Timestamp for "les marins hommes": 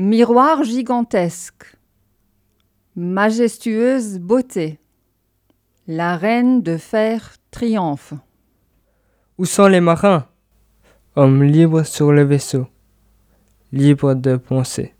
9.66-11.42